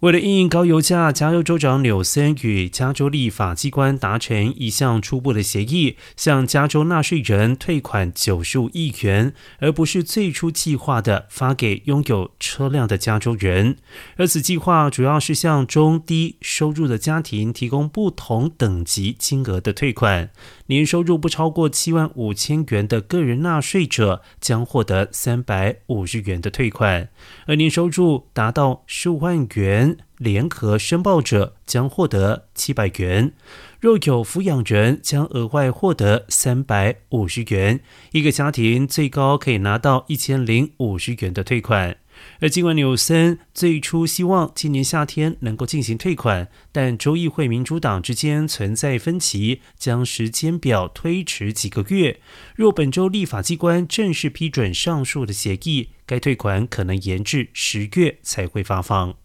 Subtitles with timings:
[0.00, 13.76] 为了应应高油价，加州州长纽森与加州立法机关达成一项初步的协议，向加州纳税人退款九十五亿元，而不是最初计划的发给拥有车辆的加州人。
[14.16, 20.30] 而此计划主要是向中低收入的家庭提供不同等级金额的退款。
[20.66, 27.10] 年收入不超过七万五千元的个人纳税者将获得三百五十元的退款，
[27.46, 33.32] 而年收入达到十五万元联合申报者将获得七百元。
[33.80, 37.80] 若有抚养人，将额外获得三百五十元。
[38.12, 41.96] 一个家庭最高可以拿到一千零五十元的退款。
[42.40, 52.20] 而尽管纽森最初希望今年夏天能够进行退款，但州议会民主党之间存在分歧，将时间表推迟几个月。
[52.54, 59.16] 若本周立法机关正式批准上述的协议，该退款可能延至十月才会发放。